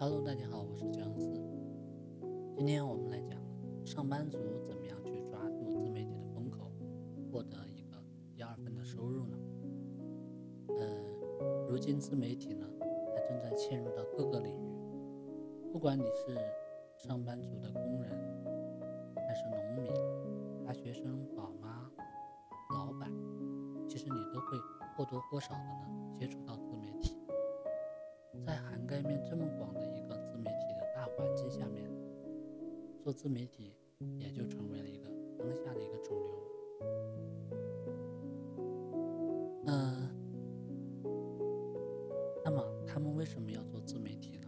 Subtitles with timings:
[0.00, 1.28] Hello，大家好，我是姜思。
[2.56, 3.36] 今天我们来讲
[3.84, 6.70] 上班族怎么样去抓住自媒体的风口，
[7.32, 8.00] 获得一个
[8.32, 9.36] 第二份的收入呢？
[10.78, 10.86] 呃，
[11.68, 16.38] 如今自媒体呢，它正在嵌入到各个领域，不管你是
[16.96, 18.12] 上班族的工人，
[19.16, 19.92] 还是农民、
[20.64, 21.90] 大学生、宝妈、
[22.72, 23.10] 老板，
[23.88, 24.56] 其实你都会
[24.96, 27.16] 或多或少的呢接触到自媒体。
[28.46, 29.74] 在涵盖面这么广
[33.08, 33.72] 做自媒体
[34.18, 35.08] 也就成为了一个
[35.38, 36.34] 当下的一个主流。
[39.64, 40.10] 嗯，
[42.44, 44.46] 那么他们为什么要做自媒体呢？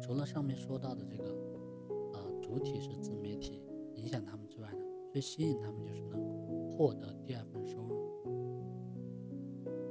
[0.00, 1.24] 除了上面说到的这个，
[2.12, 3.60] 呃，主体是自媒体
[3.96, 8.06] 影响他们之外呢，最吸引他们就是能获得第二份收入。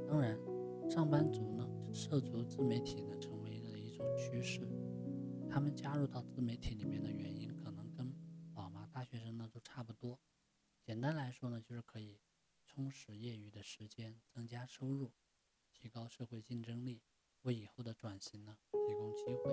[0.08, 0.40] 当然，
[0.88, 1.68] 上班族呢。
[1.92, 4.60] 涉足自媒体呢，成为了一种趋势。
[5.50, 7.50] 他们加入到自媒体里面的原因，
[10.98, 12.18] 简单来说呢，就是可以
[12.66, 15.12] 充实业余的时间，增加收入，
[15.72, 17.02] 提高社会竞争力，
[17.42, 19.52] 为以后的转型呢提供机会。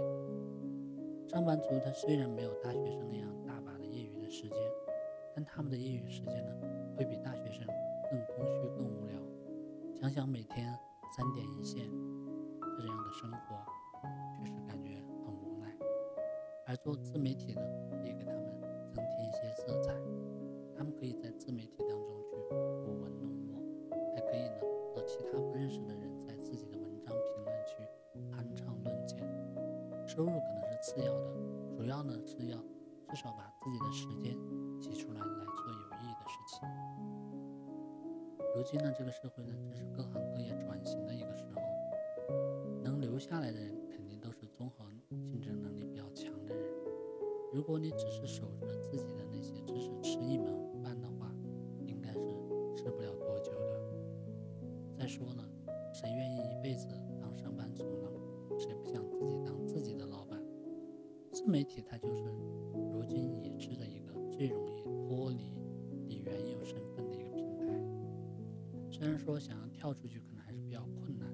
[1.29, 4.57] 上班族他虽然没有大学生那样大把的业余的时间，
[5.35, 6.51] 但他们的业余时间呢，
[6.97, 7.63] 会比大学生
[8.09, 9.21] 更空虚、更无聊。
[10.01, 10.75] 想想每天
[11.15, 11.87] 三点一线。
[12.75, 13.63] 这样的生活
[14.35, 15.71] 确实感觉很无奈，
[16.65, 17.61] 而做自媒体呢，
[18.03, 18.59] 也给他们
[18.91, 19.93] 增添一些色彩。
[20.77, 22.35] 他们可以在自媒体当中去
[22.85, 23.61] 舞文弄墨，
[24.13, 24.59] 还可以呢
[24.93, 27.77] 和其他不认识的人在自己的文章评论区
[28.31, 29.19] 酣畅论剑。
[30.05, 31.33] 收入可能是次要的，
[31.77, 32.57] 主要呢是要
[33.07, 34.37] 至少把自己的时间
[34.81, 36.67] 挤出来来做有意义的事情。
[38.55, 41.61] 如今呢，这个社会呢，正是各行各业转型的一个时候。
[42.83, 46.63] 能留下来的人肯定都是综合竞争能力比较强的人。
[47.51, 49.24] 如果你只是守着自己的
[61.45, 62.23] 自媒体它就是
[62.91, 65.53] 如今已知的一个最容易脱离
[66.07, 67.67] 你原有身份的一个平台。
[68.91, 71.31] 虽然说想要跳出去可能还是比较困难，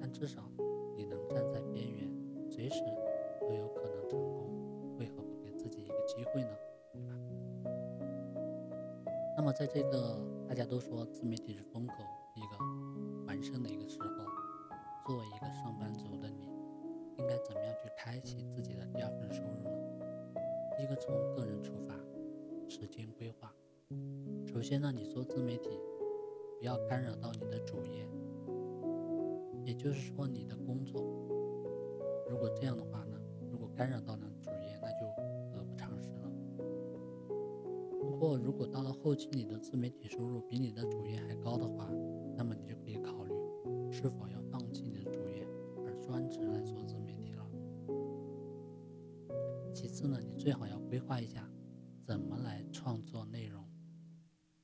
[0.00, 0.48] 但至少。
[0.96, 2.08] 你能站在边缘，
[2.48, 2.84] 随时
[3.40, 6.56] 都有可能成功，为何不给自己一个机会呢？
[6.92, 7.12] 对吧？
[9.36, 11.94] 那么在这个大家都说自媒体是风口
[12.36, 14.08] 一个完胜的一个时候，
[18.04, 19.70] 开启自己的第二份收入呢？
[20.82, 21.94] 一个从个人出发，
[22.68, 23.54] 时间规划。
[24.44, 25.70] 首先呢，你做自媒体，
[26.58, 28.04] 不要干扰到你的主业。
[29.64, 31.00] 也就是说，你的工作，
[32.28, 33.16] 如果这样的话呢，
[33.48, 35.06] 如果干扰到了主业，那就
[35.56, 36.28] 得不偿失了。
[38.00, 41.88] 不过，如果到了后期，你的自媒体收入比你的主业还高的话，
[42.36, 43.32] 那么你就可以考虑
[43.92, 45.46] 是否要放弃你的主业，
[45.86, 46.81] 而专职来做
[50.42, 51.48] 最好要规划一下
[52.04, 53.64] 怎么来创作内容。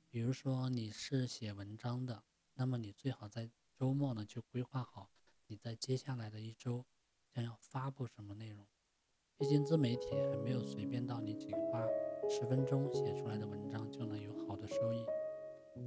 [0.09, 2.21] 比如说你是写文章的，
[2.55, 5.09] 那么你最好在周末呢，就规划好
[5.47, 6.83] 你在接下来的一周
[7.29, 8.67] 将要发布什么内容。
[9.37, 11.87] 毕竟自媒体还没有随便到你仅花
[12.29, 15.05] 十分钟写出来的文章就能有好的收益。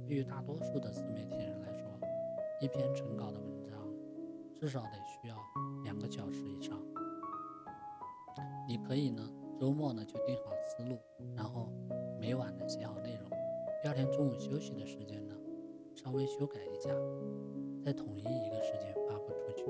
[0.07, 1.99] 对于大多数的自媒体人来说，
[2.59, 3.87] 一篇成稿的文章
[4.55, 5.37] 至少得需要
[5.83, 6.83] 两个小时以上。
[8.67, 9.29] 你可以呢，
[9.63, 10.97] 周末呢就定好思路，
[11.37, 11.69] 然后
[12.19, 13.29] 每晚呢写好内容，
[13.81, 15.33] 第二天中午休息的时间呢
[15.95, 16.89] 稍微修改一下。
[17.81, 19.63] 再统一一个时间发布出去，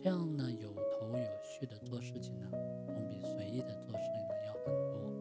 [0.00, 2.50] 这样呢有头有序的做事情呢，
[2.86, 5.12] 总比随意的做事情呢要很多，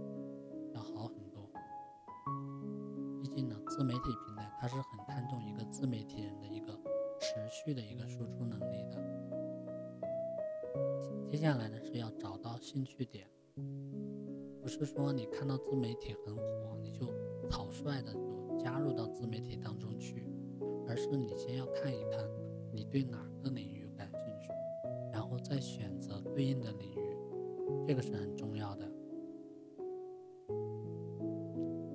[0.73, 1.51] 要好很多。
[3.21, 6.71] 毕竟呢，自媒体平台它是很看重一个自媒体人的一个
[7.19, 8.97] 持续的一个输出能力的。
[11.29, 13.27] 接下来呢是要找到兴趣点，
[14.61, 17.05] 不是说你看到自媒体很火，你就
[17.49, 20.23] 草率的就加入到自媒体当中去。
[20.87, 22.23] 而是你先要看一看，
[22.71, 24.49] 你对哪个领域感兴趣，
[25.11, 27.17] 然后再选择对应的领域，
[27.87, 28.87] 这个是很重要的。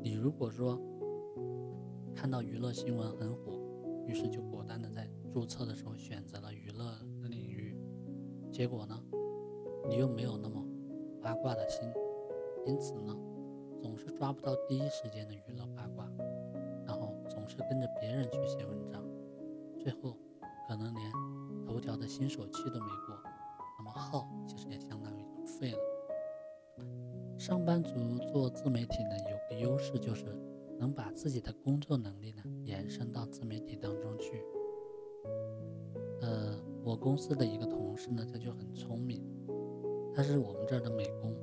[0.03, 0.77] 你如果说
[2.17, 3.61] 看到娱乐新闻很火，
[4.09, 6.85] 于是就果断的在注册的时候选择了娱乐
[7.23, 7.77] 的领域，
[8.51, 9.01] 结果呢，
[9.89, 10.61] 你又没有那么
[11.23, 11.89] 八卦的心，
[12.67, 13.17] 因此呢，
[13.81, 16.11] 总是抓不到第一时间的娱乐八卦。
[16.87, 19.01] 然后总是跟着别人去写文章，
[19.79, 20.17] 最后
[20.69, 21.13] 可能连
[21.65, 23.17] 头条的新手期都没过，
[23.79, 25.79] 那么号其实也相当于废了。
[27.39, 30.25] 上班族做自媒体呢，有个优势就是
[30.79, 34.45] 能把自己的工作能力呢延伸到自媒体当中去。
[36.23, 39.23] 呃，我公司的一个同事呢，他就很聪明，
[40.21, 41.35] 他是我们这儿的美工，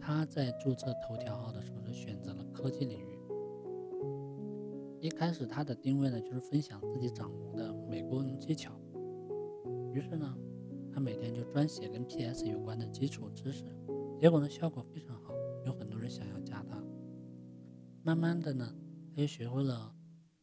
[0.00, 3.18] 他在注册头条号的时候就选择了科技领域。
[5.00, 8.80] 一开始他的定位呢，就是分享自己掌握的美工技巧。
[9.92, 10.32] 于是呢，
[10.92, 13.64] 他每天就专写跟 PS 有关的基础知识。
[14.16, 15.34] 结果呢，效果非常好，
[15.64, 16.80] 有很多人想要加他。
[18.04, 18.76] 慢慢的呢，
[19.12, 19.92] 他又学会了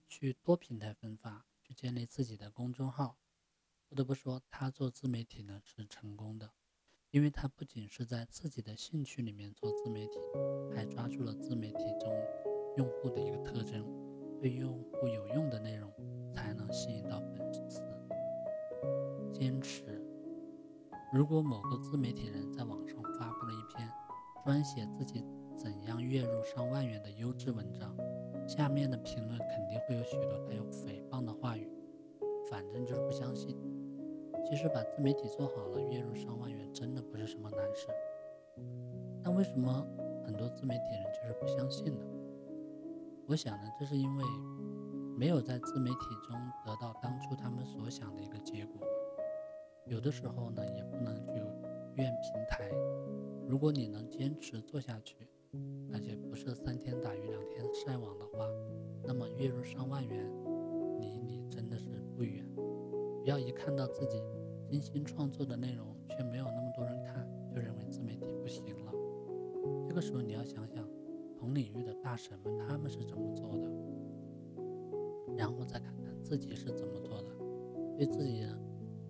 [0.10, 3.18] 去多平台分发，去建立自己的公众号。
[3.88, 6.52] 不得不说，他做自媒体呢是成功的，
[7.14, 10.18] 因为他不仅是在自己的兴趣里面做自媒体，
[10.76, 12.12] 还抓住了自媒体中
[12.76, 13.86] 用户的一个特征，
[14.42, 15.94] 对用户有用的内容
[16.34, 17.84] 才能吸引到粉丝。
[19.32, 20.04] 坚持。
[21.14, 23.88] 如果某个自媒体人在网上发布了一篇
[24.44, 25.24] 专写自己
[25.56, 27.96] 怎样月入上万元的优质文章，
[28.48, 31.70] 下面的评论肯定会有许多带有诽谤的话语，
[32.50, 33.56] 反正就是不相信。
[34.54, 37.88] 其实把自媒体做好了，月入上万元真的不是什么难事。
[39.24, 39.84] 那为什么
[40.24, 42.06] 很多自媒体人就是不相信呢？
[43.26, 44.24] 我想呢，这是因为
[45.18, 45.98] 没有在自媒体
[46.30, 48.80] 中得到当初他们所想的一个结果。
[49.88, 51.34] 有的时候呢，也不能去
[51.96, 52.70] 怨平台。
[53.48, 55.28] 如果你能坚持做下去，
[55.92, 58.48] 而且不是三天打鱼两天晒网的话，
[59.04, 60.32] 那么月入上万元
[61.00, 61.86] 离你真的是
[62.16, 62.48] 不远。
[63.24, 64.22] 不要一看到自己
[64.74, 68.92] 精心创作的内容却没有那么多人看，就认为自媒体不行了。
[69.88, 70.84] 这个时候你要想想
[71.38, 73.70] 同领域的大神们他们是怎么做的，
[75.38, 77.30] 然后再看看自己是怎么做的，
[77.96, 78.44] 对自己。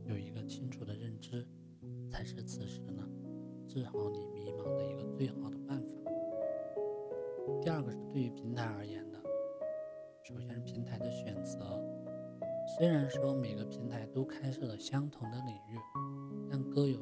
[0.06, 1.48] 有一个清楚的认知，
[2.12, 3.02] 才是此时呢
[3.66, 6.12] 治好你迷茫的一个最好的办法。
[7.62, 9.18] 第二个是对于平台而言的，
[10.26, 11.80] 首先是平台的选择。
[12.76, 15.78] 虽然说每个平台都开设了相同的领域，
[16.50, 17.00] 但各有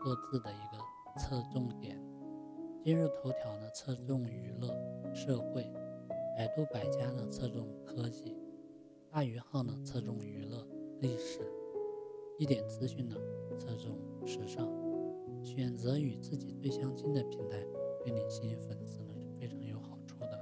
[0.00, 2.02] 各自的一个侧重点。
[2.82, 4.74] 今日头条呢侧重娱乐、
[5.12, 5.64] 社会；
[6.34, 8.34] 百度百家呢侧重科技；
[9.10, 10.66] 大鱼号呢侧重娱乐、
[11.00, 11.40] 历史。
[12.38, 13.14] 一点资讯呢，
[13.58, 14.66] 侧重时尚，
[15.44, 17.62] 选择与自己最相近的平台，
[18.02, 20.38] 对你吸引粉丝呢是非常有好处的。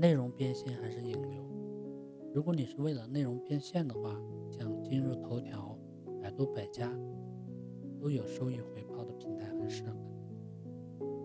[0.00, 1.49] 内容变现还是引流？
[2.32, 4.16] 如果你是为了内容变现的话，
[4.52, 5.76] 像今日头条、
[6.22, 6.88] 百度百家
[8.00, 9.96] 都有收益回报的平台很适合。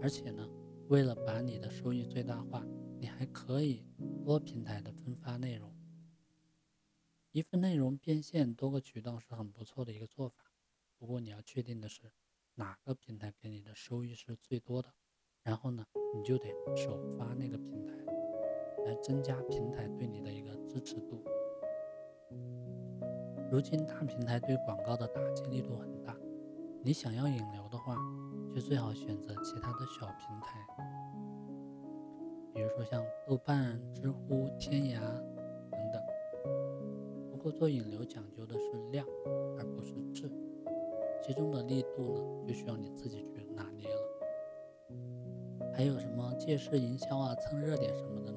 [0.01, 0.49] 而且呢，
[0.87, 2.65] 为了把你的收益最大化，
[2.99, 3.85] 你还可以
[4.23, 5.71] 多平台的分发内容。
[7.31, 10.51] 一份内容变现多个渠道是很不错的一个做法，
[10.97, 12.11] 不过你要确定的是
[12.55, 14.91] 哪个平台给你的收益是最多的，
[15.43, 15.85] 然后呢，
[16.15, 17.93] 你就得首发那个平台，
[18.85, 21.23] 来增加平台对你的一个支持度。
[23.51, 26.15] 如今大平台对广告的打击力度很大，
[26.81, 27.95] 你想要引流的话，
[28.53, 30.59] 就最好选择其他的小平台，
[32.53, 34.99] 比如说像豆瓣、知乎、天涯
[35.71, 36.01] 等等。
[37.31, 37.51] 不过。
[37.51, 39.05] 做引流讲究的是量，
[39.57, 40.29] 而不是质，
[41.21, 44.01] 其中的力度呢，就需要你自己去拿捏了。
[45.71, 48.34] 还有什么借势营销啊、蹭热点什么的？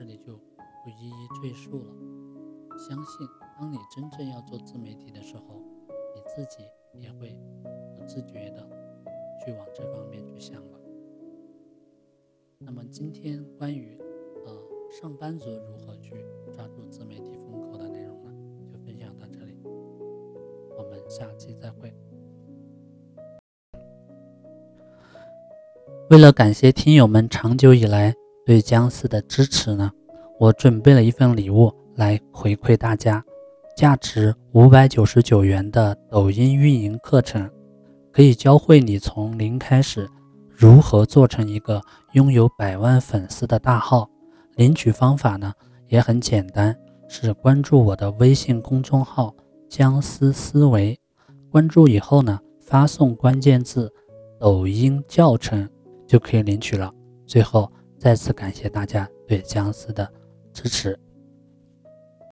[0.00, 1.92] 这里就不一一赘述了。
[2.78, 3.28] 相信
[3.58, 5.62] 当你真正要做自媒体的时候，
[6.14, 6.64] 你自己
[6.94, 7.36] 也会
[7.94, 8.66] 不自觉的
[9.44, 10.80] 去往这方面去想了。
[12.60, 13.98] 那么今天关于
[14.46, 14.58] 呃
[14.90, 16.14] 上班族如何去
[16.50, 18.32] 抓住自媒体风口的内容呢，
[18.72, 19.62] 就分享到这里。
[20.78, 20.98] 我们。
[21.10, 21.92] 下期再会。
[26.08, 28.14] 为了感谢听友们长久以来
[28.50, 29.88] 对姜思的支持呢，
[30.36, 33.24] 我准备了一份礼物来回馈大家，
[33.76, 37.48] 价值五百九十九元的抖音运营课程，
[38.10, 40.10] 可以教会你从零开始
[40.48, 41.80] 如何做成一个
[42.14, 44.10] 拥有百万粉丝的大号。
[44.56, 45.52] 领取方法呢
[45.86, 46.76] 也很简单，
[47.06, 49.32] 是关注我的微信公众号
[49.70, 50.98] “姜思思维”。
[51.52, 53.92] 关注以后呢，发送关键字
[54.40, 55.70] “抖音教程”
[56.04, 56.92] 就可以领取了。
[57.24, 60.10] 最后再次感谢大家对姜思的
[60.54, 60.98] 支持。